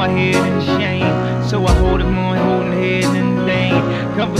my 0.00 0.08
head 0.08 0.34
in 0.34 0.60
shame. 0.80 1.12
So 1.46 1.62
I 1.66 1.72
hold 1.74 2.00
it 2.00 2.04
more, 2.04 2.34
holding 2.34 2.72
head 2.72 3.04
in 3.14 3.44
vain. 3.44 3.76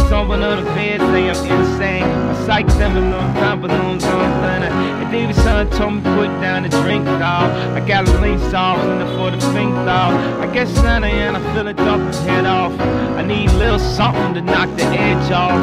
Someone 0.08 0.42
on 0.42 0.64
the 0.64 0.70
bed, 0.72 1.00
say 1.12 1.28
I'm 1.28 1.60
insane. 1.60 2.02
I 2.02 2.46
psych 2.46 2.66
them 2.80 2.96
and 2.96 3.10
no 3.10 3.18
time, 3.38 3.60
but 3.60 3.68
no 3.68 3.98
thunder. 4.00 4.68
And 4.68 5.12
David 5.12 5.36
son 5.36 5.68
told 5.72 5.94
me 5.96 6.00
put 6.16 6.30
down 6.40 6.62
the 6.62 6.70
drink, 6.82 7.04
dog. 7.04 7.48
I 7.76 7.86
got 7.86 8.08
a 8.08 8.20
lean 8.22 8.38
sauce 8.50 8.82
in 8.86 9.00
the 9.00 9.06
for 9.16 9.30
the 9.30 9.40
pink 9.52 9.74
dog. 9.84 10.14
I 10.40 10.50
guess 10.50 10.70
Santa 10.80 11.08
and 11.08 11.36
I 11.36 11.40
feel 11.52 11.68
it 11.68 11.78
off 11.80 12.00
his 12.06 12.20
head 12.20 12.46
off. 12.46 12.72
I 13.20 13.22
need 13.22 13.50
a 13.50 13.58
little 13.58 13.78
something 13.78 14.32
to 14.34 14.40
knock 14.40 14.74
the 14.78 14.84
edge 14.84 15.30
off. 15.30 15.60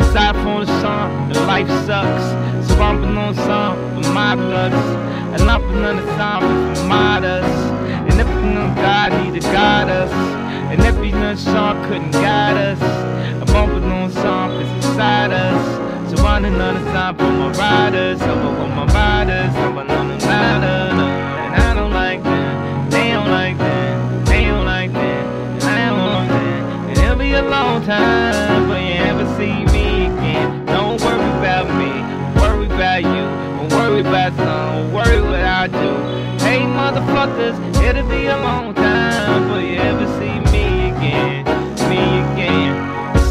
Cause 0.00 0.16
I 0.16 0.32
phone 0.32 0.64
the 0.64 0.80
song, 0.80 1.28
the 1.28 1.40
life 1.40 1.68
sucks. 1.84 2.24
So 2.66 2.80
I'm 2.80 3.18
on 3.18 3.34
some 3.34 4.02
for 4.02 4.10
my 4.10 4.36
thugs. 4.36 4.84
And 5.34 5.50
I'm 5.50 5.62
on 5.84 5.96
the 5.96 6.06
song 6.16 6.40
for 6.74 6.84
my 6.84 7.20
us. 9.88 10.10
And 10.70 10.80
if 10.82 10.96
you 11.04 11.12
know 11.12 11.34
song 11.34 11.82
couldn't 11.84 12.10
guide 12.12 12.56
us. 12.56 12.80
I'm 12.82 13.46
bumping 13.46 13.90
on 13.90 14.10
song 14.10 14.58
that's 14.58 14.86
inside 14.86 15.32
us. 15.32 16.10
So 16.10 16.24
I'm 16.24 16.44
another 16.44 16.80
time 16.92 17.16
for 17.16 17.24
my 17.24 17.50
riders. 17.52 18.20
I'm 18.22 18.58
with 18.58 18.70
my 18.70 18.86
riders. 18.86 19.54
I'm 19.54 19.78
another 19.78 20.18
ladder. 20.26 21.02
And 21.44 21.62
I 21.62 21.74
don't 21.74 21.92
like 21.92 22.22
that. 22.22 22.90
They 22.90 23.10
don't 23.10 23.30
like 23.30 23.58
that. 23.58 24.26
They 24.26 24.44
don't 24.44 24.64
like 24.64 24.92
that. 24.92 25.24
And 25.54 25.64
I 25.64 25.88
don't 25.90 25.98
want 25.98 26.28
that. 26.28 26.88
And 26.88 26.98
it'll 26.98 27.16
be 27.16 27.32
a 27.32 27.42
long 27.42 27.84
time 27.84 28.66
before 28.66 28.78
you 28.78 28.94
ever 29.10 29.26
see 29.36 29.64
me 29.72 30.06
again. 30.06 30.66
Don't 30.66 31.00
worry 31.00 31.30
about 31.40 31.66
me. 31.80 32.40
Worry 32.40 32.66
about 32.66 33.02
you. 33.02 33.68
Don't 33.68 33.72
worry 33.72 34.00
about 34.00 34.32
some. 34.36 34.92
Worry 34.92 35.20
what 35.20 35.40
I 35.40 35.66
do. 35.66 36.13
Hey 36.54 36.60
motherfuckers, 36.60 37.56
it'll 37.82 38.08
be 38.08 38.26
a 38.26 38.36
long 38.36 38.74
time 38.74 39.42
before 39.42 39.60
you 39.60 39.74
ever 39.74 40.06
see 40.20 40.33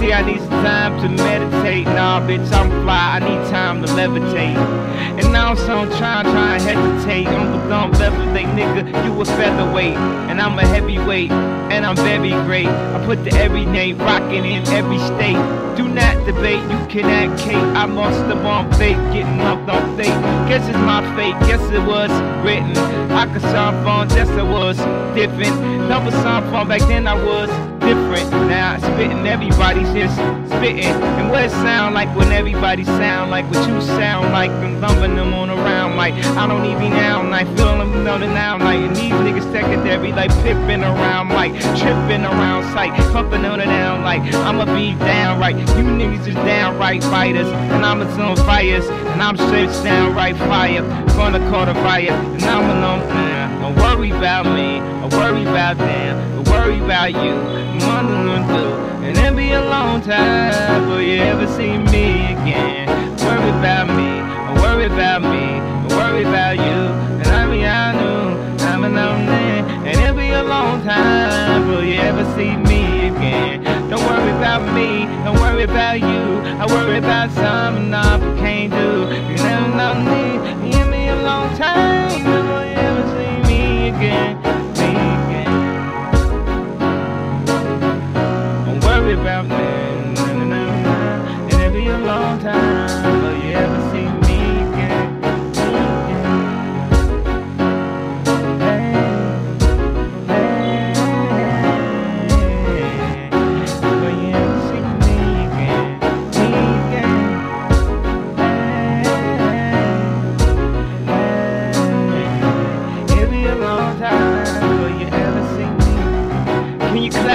See, 0.04 0.12
I 0.12 0.22
need 0.22 0.42
some 0.42 0.50
time 0.50 1.02
to 1.02 1.08
meditate. 1.08 1.86
Nah, 1.86 2.20
bitch, 2.20 2.52
I'm 2.52 2.70
fly. 2.84 3.16
I 3.16 3.20
need 3.20 3.50
time 3.50 3.82
to 3.82 3.88
levitate. 3.94 4.58
And 5.18 5.32
now 5.32 5.56
so 5.56 5.78
I'm 5.78 5.90
trying, 5.92 6.26
trying 6.26 6.60
to 6.60 6.66
hesitate. 6.66 7.26
I'm 7.28 7.54
Uncle 7.54 7.70
Dumb 7.70 7.94
levitate, 7.94 8.52
nigga. 8.54 8.84
You 9.06 9.22
a 9.22 9.24
featherweight, 9.24 9.96
and 10.28 10.42
I'm 10.42 10.60
a 10.60 10.68
heavyweight, 10.68 11.32
and 11.32 11.86
I'm 11.86 11.96
very 11.96 12.32
great. 12.44 12.68
I 12.68 13.02
put 13.06 13.24
the 13.24 13.32
every 13.38 13.66
name 13.66 13.98
rocking 13.98 14.44
in 14.44 14.68
every 14.68 15.00
state. 15.00 15.40
Do 15.78 15.88
not 15.88 16.26
debate, 16.26 16.64
you 16.64 16.80
can 16.92 17.06
act 17.06 17.40
Kate. 17.40 17.56
I 17.56 17.86
must 17.86 18.20
have 18.26 18.46
on 18.46 18.74
fake, 18.74 18.98
getting 19.14 19.40
up 19.40 19.66
on 19.70 19.96
fate. 19.96 20.20
Guess 20.50 20.68
it's 20.68 20.78
my 20.80 21.00
fate, 21.16 21.40
guess 21.48 21.62
it 21.72 21.80
was 21.88 22.12
written. 22.44 22.76
I 23.14 23.32
could 23.32 23.42
sound 23.42 23.86
fun, 23.86 24.10
guess 24.10 24.30
it 24.32 24.44
was 24.44 24.76
different. 25.16 25.56
Never 25.88 26.12
sound 26.12 26.52
fun 26.52 26.68
back 26.68 26.82
then, 26.82 27.08
I 27.08 27.14
was 27.14 27.50
different. 27.86 28.30
Now 28.48 28.78
spitting, 28.78 29.26
everybody's 29.28 29.92
just 29.94 30.16
spitting. 30.50 30.86
And 31.20 31.30
what 31.30 31.44
it 31.44 31.52
sound 31.52 31.96
like 31.96 32.14
when 32.16 32.32
everybody 32.32 32.84
sound 32.84 33.32
like 33.32 33.46
what 33.52 33.68
you 33.68 33.82
sound 33.82 34.32
like, 34.32 34.52
and 34.52 34.82
lumping 34.82 35.16
them 35.16 35.34
on 35.34 35.50
around 35.50 35.96
like 35.96 36.14
I 36.14 36.48
don't 36.48 36.66
even 36.66 36.92
now 36.92 37.28
like 37.30 37.48
feeling 37.58 37.80
them 37.80 38.04
know 38.04 38.18
the 38.20 38.28
now 38.28 38.58
like 38.60 38.80
and 38.80 38.96
these 38.96 39.12
niggas 39.12 39.52
secondary 39.52 40.12
like 40.12 40.32
pipping 40.44 40.84
around 40.84 41.30
like 41.30 41.54
tripping 41.80 42.26
around 42.26 42.64
sight, 42.74 42.94
pumping 43.12 43.46
on 43.46 43.60
it 43.60 43.66
down 43.66 44.04
like 44.04 44.22
I'ma 44.34 44.66
be 44.66 44.94
downright. 45.00 45.56
You 45.58 45.86
niggas 46.00 46.28
is 46.28 46.36
downright 46.36 47.04
fighters, 47.04 47.48
and 47.48 47.86
I'm 47.86 48.02
on 48.02 48.36
fires, 48.38 48.86
and 48.88 49.22
I'm 49.22 49.38
straight 49.38 49.72
downright 49.84 50.38
fire. 50.38 50.82
Gonna 51.16 51.40
call 51.50 51.66
the 51.66 51.74
fire, 51.76 52.12
and 52.12 52.44
I'm 52.44 52.70
alone. 52.70 53.02
Don't 53.62 53.76
worry 53.76 54.12
about 54.12 54.46
me, 54.46 54.80
don't 54.80 55.14
worry 55.14 55.42
about 55.44 55.78
them, 55.78 56.33
worry 56.64 56.80
about 56.80 57.12
you. 57.12 57.36
Money 57.86 58.16
gonna 58.28 58.48
do, 58.48 58.66
and 59.04 59.18
it'll 59.18 59.36
be 59.36 59.52
a 59.52 59.62
long 59.62 60.02
time 60.02 60.84
before 60.84 61.02
you 61.02 61.22
ever 61.22 61.48
see 61.58 61.78
me 61.78 62.32
again. 62.34 62.88
Worry 63.18 63.50
about 63.60 63.88
me, 63.88 64.10
don't 64.48 64.62
worry 64.62 64.86
about 64.86 65.22
me, 65.24 65.46
don't 65.90 65.98
worry 66.00 66.24
about 66.24 66.56
you. 66.56 66.80
And 67.20 67.28
I 67.28 67.46
mean 67.48 67.66
I 67.66 67.92
knew 68.00 68.64
I'm 68.64 68.84
alone, 68.86 69.28
and 69.28 69.98
it'll 69.98 70.16
be 70.16 70.30
a 70.32 70.44
long 70.44 70.82
time 70.84 71.68
before 71.68 71.84
you 71.84 72.00
ever 72.00 72.24
see 72.36 72.56
me 72.56 73.08
again. 73.10 73.64
Don't 73.90 74.06
worry 74.06 74.32
about 74.32 74.62
me, 74.74 75.06
don't 75.26 75.40
worry 75.40 75.64
about 75.64 76.00
you. 76.00 76.24
I 76.62 76.66
worry 76.66 76.98
about 76.98 77.30
something 77.32 77.94
I 77.94 78.20
can't 78.40 78.63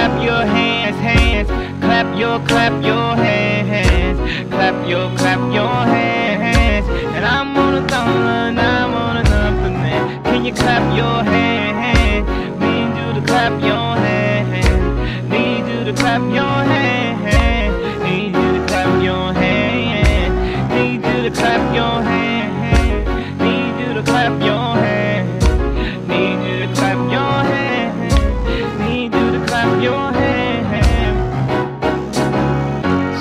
clap 0.09 0.23
your 0.23 0.45
hands, 0.45 0.97
hands? 0.97 1.49
Clap 1.81 2.17
your, 2.17 2.39
clap 2.47 2.83
your 2.83 3.15
hands. 3.15 4.19
Clap 4.49 4.87
your, 4.87 5.15
clap 5.17 5.39
your 5.53 5.67
hands. 5.67 6.87
And 7.15 7.25
I'm 7.25 7.55
on 7.57 7.75
a 7.75 7.87
thumb, 7.87 8.09
and 8.09 8.59
I'm 8.59 8.93
on 8.93 9.17
a 9.17 9.23
number. 9.23 10.29
Can 10.29 10.45
you 10.45 10.53
clap 10.53 10.83
your 10.95 11.23
hands? 11.23 12.27
Need 12.59 12.89
you 12.99 13.21
to 13.21 13.27
clap 13.27 13.61
your 13.61 13.78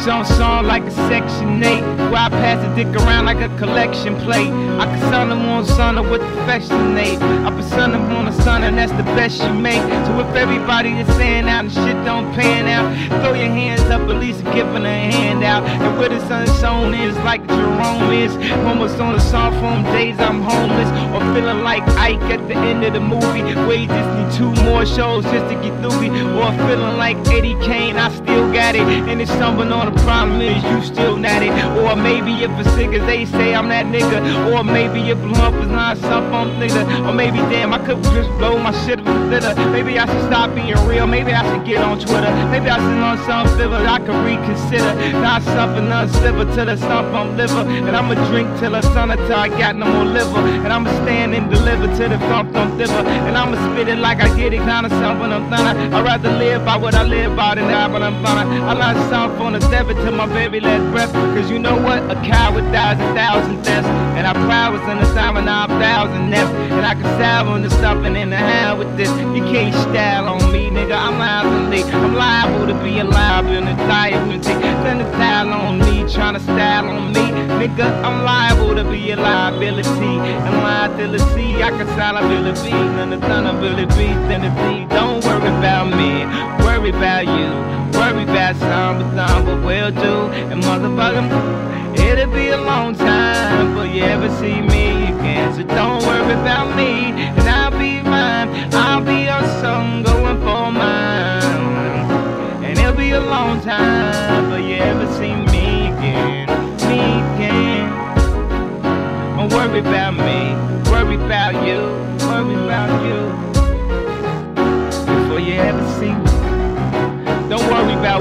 Some 0.09 0.25
song 0.25 0.65
like 0.65 0.85
a 0.85 0.91
section 0.91 1.63
8 1.63 1.83
Where 2.11 2.17
I 2.17 2.29
pass 2.31 2.67
the 2.67 2.75
dick 2.75 2.97
around 2.97 3.27
like 3.27 3.43
a 3.43 3.55
collection 3.59 4.17
plate. 4.17 4.51
I 4.81 4.87
can 4.87 5.01
son 5.01 5.29
them 5.29 5.45
on 5.45 5.67
son 5.67 5.97
with 6.09 6.23
the 6.23 6.43
affectionate 6.45 7.21
I 7.21 7.59
son 7.79 7.93
them 7.93 8.11
on 8.13 8.27
a 8.27 8.33
son 8.43 8.65
and 8.65 8.77
that's 8.77 8.93
the 8.93 9.03
best 9.15 9.41
you 9.43 9.53
make. 9.55 9.83
So 10.07 10.21
if 10.21 10.35
everybody 10.35 10.91
is 10.99 11.07
saying 11.17 11.49
out 11.49 11.65
and 11.65 11.73
shit 11.73 12.05
don't 12.05 12.35
pan 12.35 12.67
out 12.67 12.89
Throw 13.23 13.35
your 13.35 13.47
hands 13.47 13.83
up 13.83 14.01
at 14.09 14.17
least 14.17 14.43
giving 14.47 14.85
a 14.85 14.99
hand 15.13 15.45
out 15.45 15.63
And 15.65 15.99
where 15.99 16.09
the 16.09 16.21
sun 16.27 16.47
shone 16.61 16.95
is 16.95 17.17
like 17.19 17.47
Jerome 17.47 18.11
is. 18.11 18.35
Almost 18.67 18.99
on 19.01 19.15
the 19.15 19.21
song 19.21 19.53
from 19.61 19.85
days 19.93 20.19
I'm 20.19 20.43
homeless 20.43 20.89
Or 21.15 21.21
feeling 21.35 21.63
like 21.63 21.83
Ike 21.97 22.21
at 22.35 22.49
the 22.49 22.55
end 22.55 22.85
of 22.85 22.95
the 22.95 23.01
movie. 23.01 23.43
Where 23.67 23.77
you 23.77 23.87
just 23.87 24.11
need 24.17 24.31
two 24.39 24.63
more 24.65 24.85
shows 24.85 25.25
just 25.25 25.47
to 25.53 25.55
get 25.63 25.75
through 25.81 26.03
it. 26.03 26.13
Or 26.39 26.51
feeling 26.67 26.97
like 26.97 27.17
Eddie 27.29 27.59
Kane, 27.67 27.97
I 27.97 28.11
still 28.11 28.53
got 28.53 28.75
it. 28.75 28.83
And 28.83 29.21
it's 29.21 29.31
stumbling 29.33 29.73
on 29.73 29.93
the 29.93 29.98
problem 30.05 30.41
is 30.41 30.63
you 30.65 30.83
still 30.95 31.17
not 31.17 31.38
Or 31.83 31.97
maybe 31.97 32.33
if 32.45 32.51
a 32.51 32.65
singer 32.77 33.05
they 33.07 33.25
say 33.27 33.55
I'm 33.55 33.69
that 33.69 33.87
nigga. 33.87 34.19
Or 34.53 34.65
maybe 34.65 35.11
if 35.11 35.19
lump 35.19 35.57
is 35.57 35.69
not 35.69 35.97
something 35.99 36.35
I'm 36.35 36.51
nigga. 36.61 36.83
Or 37.09 37.13
maybe 37.13 37.39
damn 37.53 37.73
I 37.73 37.79
could 37.79 38.03
just 38.15 38.31
blow 38.39 38.59
my 38.59 38.73
shit 38.85 38.99
with 38.99 39.19
glitter. 39.29 39.55
Maybe 39.71 39.99
I 39.99 40.07
should 40.07 40.25
stop 40.27 40.55
being 40.55 40.79
real. 40.87 41.07
Maybe 41.07 41.33
I 41.33 41.43
should 41.49 41.67
get 41.67 41.83
on 41.83 41.99
Twitter. 41.99 42.31
Maybe 42.51 42.69
I 42.69 42.79
should 42.79 43.03
on 43.09 43.19
some 43.27 43.47
flavor 43.57 43.77
I 43.77 43.99
could 43.99 44.21
reconsider. 44.25 44.93
Not 45.21 45.43
something 45.43 45.87
uncivil 45.91 46.47
till 46.55 46.67
the 46.67 46.77
stump 46.77 47.09
I'm 47.15 47.37
liver. 47.37 47.65
And 47.87 47.97
I'ma 47.97 48.15
drink 48.29 48.49
till 48.59 48.73
the 48.73 48.83
sun 48.83 49.11
until 49.11 49.35
I 49.35 49.49
got 49.49 49.77
no 49.77 49.87
more 49.87 50.05
liver. 50.05 50.41
And 50.65 50.73
I'ma 50.73 50.91
stand 51.05 51.35
and 51.35 51.51
deliver 51.51 51.87
till 51.97 52.09
the 52.09 52.19
thump 52.29 52.53
thump 52.53 52.77
liver 52.77 53.03
And 53.27 53.37
I'ma 53.37 53.57
spit 53.73 53.89
it 53.89 53.99
like 53.99 54.21
I 54.21 54.29
get 54.37 54.53
it 54.53 54.59
kinda 54.59 54.89
something 54.91 55.31
I'm 55.33 55.49
thunder 55.51 55.75
I'd 55.97 56.05
rather 56.05 56.31
live 56.31 56.65
by 56.65 56.77
what 56.77 56.95
I 56.95 57.03
live 57.03 57.37
by 57.37 57.55
than 57.55 57.69
die 57.69 57.89
but 57.89 58.03
I'm 58.03 58.17
thunder 58.25 58.47
I 58.71 58.73
learned 58.73 59.11
something 59.11 59.47
on 59.47 59.53
the 59.55 59.61
seven 59.71 59.97
to 59.97 60.11
my 60.11 60.27
very 60.27 60.61
last 60.61 60.87
breath 60.93 61.13
Cause 61.39 61.53
you 61.53 61.61
know 61.61 61.81
what? 61.81 62.03
A 62.11 62.17
coward 62.27 62.65
dies 62.73 62.99
a 62.99 63.15
thousand 63.15 63.63
deaths 63.63 63.87
And 64.19 64.27
I 64.27 64.33
pride 64.33 64.71
was 64.71 64.83
in 64.91 64.99
the 64.99 65.07
of 65.37 65.45
nine 65.45 65.69
thousand 65.79 66.31
nests 66.31 66.53
And 66.75 66.85
I 66.85 66.95
can 66.95 67.05
salve 67.15 67.47
on 67.47 67.63
the 67.63 67.71
something 67.71 68.17
in 68.17 68.31
the 68.31 68.37
hand 68.37 68.77
with 68.81 68.97
this. 68.97 69.09
You 69.37 69.45
can't 69.47 69.73
style 69.73 70.27
on 70.27 70.51
me, 70.51 70.69
nigga, 70.69 70.99
I'm 70.99 71.17
liable 71.17 71.59
I'm 71.95 72.15
liable 72.17 72.67
to 72.67 72.75
be 72.83 72.99
alive 72.99 73.47
in 73.47 73.67
the 73.67 73.75
diabetes 73.87 74.47
Send 74.47 75.01
the 75.01 75.09
style 75.15 75.49
on 75.53 75.79
me, 75.79 76.03
tryna 76.11 76.41
style 76.41 76.89
on 76.89 77.13
me 77.13 77.31
Nigga, 77.63 77.87
I'm 78.03 78.25
liable 78.25 78.75
to 78.75 78.83
be 78.91 79.13
a 79.13 79.17
liability. 79.17 80.19
And 80.19 80.57
liability, 80.59 81.63
I 81.63 81.71
can 81.71 81.87
style 81.95 82.17
ability 82.17 82.73
None 82.73 83.13
of 83.13 83.21
the 83.21 83.47
ability, 83.47 84.09
then 84.27 84.43
the 84.43 84.51
Don't 84.93 85.25
worry 85.25 85.39
worry 85.39 85.47
about 85.47 85.87
me, 85.87 86.68
worry 86.79 86.91
about 86.91 87.27
you, 87.27 87.99
worry 87.99 88.23
about 88.23 88.55
some, 88.57 88.99
but 88.99 89.17
some 89.17 89.45
but 89.45 89.65
will 89.65 89.91
do. 89.91 90.31
And 90.51 90.63
motherfucker, 90.63 91.99
it'll 91.99 92.33
be 92.33 92.49
a 92.49 92.61
long 92.61 92.95
time 92.95 93.69
before 93.69 93.87
you 93.87 94.05
ever 94.05 94.29
see 94.39 94.61
me 94.61 95.09
again. 95.13 95.55
So 95.55 95.63
don't 95.65 96.03
worry 96.05 96.35
about 96.35 96.77
me, 96.77 97.11
and 97.37 97.49
I'll 97.49 97.73
be 97.73 98.01
mine. 98.03 98.73
I'll 98.73 99.05
be 99.05 99.25
your 99.25 99.43
son 99.61 100.08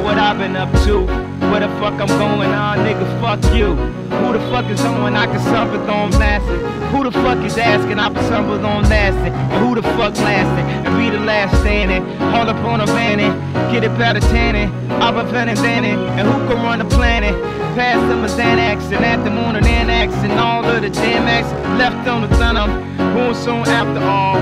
what 0.03 0.17
I've 0.17 0.37
been 0.37 0.55
up 0.55 0.71
to. 0.85 1.05
Where 1.51 1.61
the 1.61 1.69
fuck 1.79 1.99
I'm 1.99 2.07
going 2.07 2.51
on, 2.51 2.79
nigga, 2.79 3.05
fuck 3.21 3.41
you. 3.55 3.75
Who 3.75 4.33
the 4.33 4.39
fuck 4.51 4.65
is 4.69 4.81
on 4.81 5.03
when 5.03 5.15
I 5.15 5.25
can 5.25 5.39
suffer 5.39 5.79
on 5.89 6.11
blasting? 6.11 6.59
Who 6.91 7.03
the 7.03 7.11
fuck 7.11 7.39
is 7.45 7.57
asking 7.57 7.99
I 7.99 8.13
can 8.13 8.23
suffer 8.23 8.59
on 8.65 8.83
lasting? 8.89 9.33
And 9.33 9.65
who 9.65 9.75
the 9.75 9.81
fuck 9.81 10.15
lasting? 10.17 10.65
And 10.85 10.97
be 10.97 11.09
the 11.09 11.23
last 11.23 11.59
standing. 11.61 12.03
Hold 12.31 12.49
up 12.49 12.57
on 12.65 12.81
a 12.81 12.85
vanity, 12.85 13.29
get 13.71 13.83
it 13.83 13.97
better 13.97 14.19
tanning. 14.19 14.69
A 14.91 15.25
fan 15.31 15.49
and 15.49 15.57
and 15.59 16.27
who 16.27 16.37
can 16.47 16.63
run 16.63 16.79
the 16.79 16.85
planet? 16.85 17.33
Past 17.75 18.01
them 18.09 18.23
a 18.23 18.27
Xanax 18.27 18.91
and 18.91 19.05
at 19.05 19.23
the 19.23 19.29
moon 19.29 19.55
an 19.55 19.65
Annex 19.65 20.13
and 20.15 20.33
all 20.33 20.65
of 20.65 20.81
the 20.81 20.89
acts 20.89 21.51
left 21.79 22.07
on 22.07 22.21
the 22.21 22.27
thunder. 22.35 22.67
Going 23.13 23.35
soon 23.35 23.67
after 23.67 24.03
all. 24.03 24.37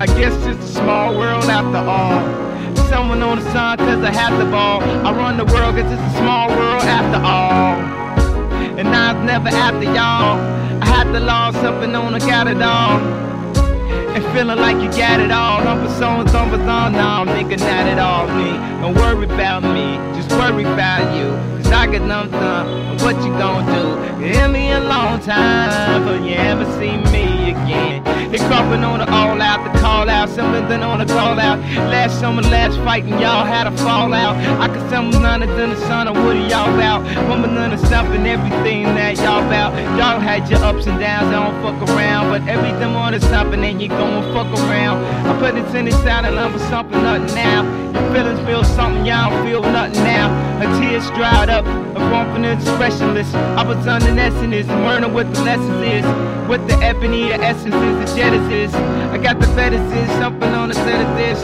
I 0.00 0.06
guess 0.06 0.34
it's 0.46 0.64
a 0.64 0.74
small 0.74 1.16
world 1.16 1.44
after 1.44 1.78
all. 1.78 2.43
Someone 2.94 3.24
on 3.24 3.40
the 3.40 3.50
sun 3.50 3.76
cause 3.78 4.04
I 4.04 4.12
have 4.12 4.38
the 4.38 4.44
ball. 4.44 4.80
I 4.80 5.10
run 5.10 5.36
the 5.36 5.44
world 5.46 5.74
cause 5.74 5.90
it's 5.90 6.00
a 6.00 6.16
small 6.18 6.46
world 6.48 6.84
after 6.84 7.18
all. 7.26 7.74
And 8.78 8.86
I 8.86 9.12
was 9.12 9.26
never 9.26 9.48
after 9.48 9.82
y'all. 9.82 10.38
I 10.80 10.86
had 10.86 11.10
to 11.12 11.18
lost 11.18 11.56
something 11.58 11.92
on, 11.96 12.14
I 12.14 12.20
got 12.20 12.46
it 12.46 12.62
all. 12.62 13.00
And 14.14 14.24
feeling 14.26 14.60
like 14.60 14.76
you 14.76 14.88
got 14.96 15.18
it 15.18 15.32
all. 15.32 15.64
Number 15.64 15.90
songs, 15.98 16.32
numbers 16.32 16.60
on, 16.60 16.92
no, 16.92 17.26
nigga, 17.26 17.58
not 17.58 17.84
at 17.90 17.98
all 17.98 18.28
me. 18.28 18.52
Don't 18.80 18.94
worry 18.94 19.24
about 19.24 19.64
me, 19.64 19.98
just 20.14 20.30
worry 20.30 20.62
about 20.62 21.02
you. 21.18 21.34
Cause 21.58 21.72
I 21.72 21.86
got 21.90 22.02
nothing 22.02 22.30
done. 22.30 22.98
What 22.98 23.16
you 23.26 23.32
gonna 23.34 23.74
do? 23.74 24.24
It 24.24 24.48
me 24.52 24.70
a 24.70 24.78
long 24.78 25.18
time, 25.18 26.04
but 26.04 26.22
you 26.22 26.36
ever 26.36 26.64
see 26.78 26.96
me 27.10 27.50
again. 27.50 28.04
They 28.30 28.38
cropping 28.38 28.84
on 28.84 29.00
the 29.00 29.10
all 29.10 29.33
something 30.34 30.82
on 30.82 31.00
a 31.00 31.06
call 31.06 31.38
out. 31.38 31.58
Last 31.90 32.18
summer, 32.18 32.42
last 32.42 32.76
fight, 32.78 33.04
and 33.04 33.20
y'all 33.20 33.44
had 33.44 33.66
a 33.66 33.76
fallout. 33.78 34.36
I 34.60 34.66
could 34.68 34.88
tell 34.90 35.04
none 35.04 35.42
of 35.42 35.48
the 35.48 35.76
son 35.86 36.08
of 36.08 36.16
what 36.16 36.36
are 36.36 36.48
y'all 36.48 36.74
about. 36.74 37.06
Remember 37.22 37.48
none 37.48 37.72
of 37.72 37.80
stuff 37.80 38.06
and 38.06 38.26
everything 38.26 38.84
that 38.96 39.16
y'all 39.16 39.46
about. 39.46 39.72
Y'all 39.98 40.18
had 40.18 40.48
your 40.50 40.62
ups 40.64 40.86
and 40.86 40.98
downs, 40.98 41.28
I 41.28 41.38
don't 41.44 41.62
fuck 41.62 41.88
around. 41.88 42.30
But 42.30 42.48
everything 42.48 42.94
on 42.96 43.14
is 43.14 43.22
something, 43.24 43.62
and 43.64 43.80
you 43.80 43.88
gon' 43.88 44.22
fuck 44.34 44.50
around. 44.66 45.04
I 45.26 45.38
put 45.38 45.54
it 45.56 45.74
in 45.74 45.84
the 45.86 45.92
sound 46.02 46.26
and 46.26 46.38
I'm 46.38 46.58
something, 46.70 47.02
nothing 47.02 47.34
now. 47.34 47.83
Feelings 48.12 48.40
feel 48.46 48.64
something, 48.64 49.04
y'all 49.06 49.30
don't 49.30 49.46
feel 49.46 49.62
nothing 49.62 50.02
now. 50.04 50.28
Her 50.60 50.80
tears 50.80 51.08
dried 51.10 51.48
up, 51.48 51.64
a 51.64 52.00
confidence 52.10 52.62
expressionless. 52.62 53.32
I 53.34 53.62
was 53.62 53.86
under 53.86 54.18
essence, 54.18 54.68
learning 54.68 55.12
what 55.12 55.32
the 55.34 55.42
lessons 55.42 55.82
is. 55.82 56.04
What 56.48 56.66
the 56.68 56.74
ebony, 56.74 57.28
the 57.28 57.40
essence 57.40 57.74
is, 57.74 58.10
the 58.10 58.16
genesis. 58.16 58.74
I 58.74 59.18
got 59.18 59.40
the 59.40 59.46
fetishes, 59.48 60.08
something 60.18 60.50
on 60.50 60.68
the 60.68 60.74
set 60.74 61.00
of 61.00 61.16
this. 61.16 61.42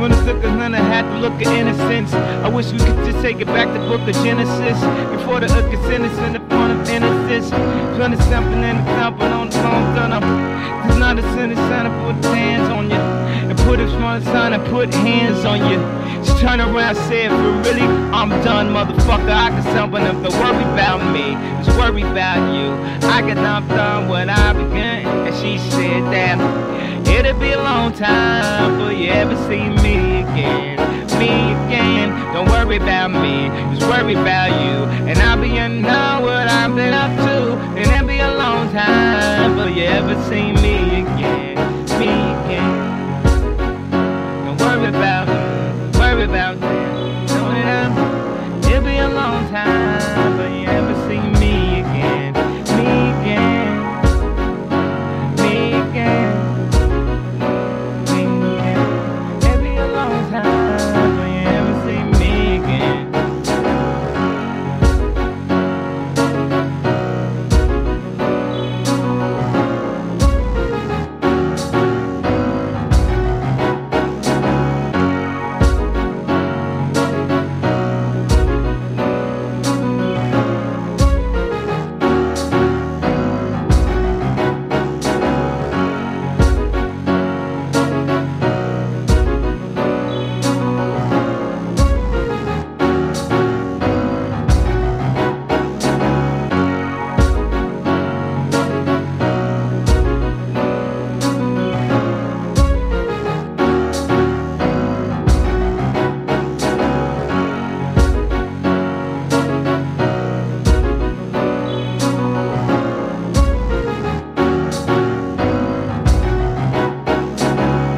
When 0.00 0.12
I 0.12 0.26
took 0.26 0.42
a 0.42 0.50
hundred, 0.50 0.82
had 0.82 1.02
to 1.02 1.18
look 1.20 1.34
at 1.34 1.46
innocence. 1.46 2.12
I 2.12 2.48
wish 2.48 2.72
we 2.72 2.78
could 2.78 3.04
just 3.04 3.20
take 3.22 3.40
it 3.40 3.46
back 3.46 3.72
to 3.72 3.78
book 3.86 4.02
of 4.02 4.14
Genesis. 4.24 4.78
Before 5.10 5.40
the 5.40 5.46
hook 5.46 5.72
is 5.72 5.84
innocent, 5.88 6.34
the 6.34 6.40
point 6.40 6.72
of 6.72 6.88
innocence. 6.88 7.48
Twenty 7.96 8.16
something 8.28 8.62
and 8.62 8.78
the 8.80 8.84
thumping 8.98 9.32
on 9.32 9.48
the 9.50 9.56
done 9.56 10.12
up. 10.12 10.22
There's 10.22 10.98
not 10.98 11.18
a 11.18 11.22
sinner, 11.34 11.54
son, 11.54 11.84
to 11.86 11.90
put 12.02 12.34
hands 12.34 12.68
on 12.70 12.90
you. 12.90 13.23
Put 13.64 13.80
a 13.80 13.88
small 13.90 14.20
sign 14.20 14.52
and 14.52 14.64
put 14.66 14.92
hands 14.92 15.44
on 15.44 15.58
you. 15.70 15.78
Just 16.24 16.40
turn 16.40 16.60
around, 16.60 16.96
say 16.96 17.26
it 17.26 17.30
for 17.30 17.52
really, 17.68 17.86
I'm 18.12 18.28
done, 18.44 18.68
motherfucker. 18.68 19.30
I 19.30 19.50
got 19.50 19.64
something 19.74 20.02
if 20.02 20.16
to 20.22 20.38
worry 20.38 20.64
about 20.72 21.00
me. 21.12 21.32
Just 21.64 21.76
worry 21.78 22.02
about 22.02 22.54
you. 22.54 22.72
I 23.08 23.20
got 23.22 23.36
not 23.36 23.68
done 23.68 24.08
what 24.08 24.28
I 24.28 24.52
began. 24.52 25.06
And 25.26 25.34
she 25.36 25.58
said 25.70 26.04
that 26.12 26.38
it'll 27.08 27.38
be 27.40 27.52
a 27.52 27.62
long 27.62 27.92
time 27.92 28.76
before 28.76 28.92
you 28.92 29.10
ever 29.10 29.36
see 29.48 29.68
me 29.82 30.22
again. 30.22 30.76
Me 31.18 31.30
again. 31.64 32.10
Don't 32.34 32.48
worry 32.50 32.76
about 32.76 33.12
me, 33.12 33.48
just 33.74 33.88
worry 33.88 34.14
about 34.14 34.50
you. 34.60 34.84
And 35.08 35.16
I'll 35.20 35.40
be 35.40 35.56
in 35.56 35.82
know 35.82 36.20
what 36.22 36.48
I've 36.48 36.74
been 36.74 36.92
up 36.92 37.16
to. 37.24 37.54
And 37.78 37.86
it'll 37.86 38.08
be 38.08 38.18
a 38.18 38.34
long 38.34 38.72
time 38.72 39.54
before 39.54 39.70
you 39.70 39.84
ever 39.84 40.20
see 40.28 40.43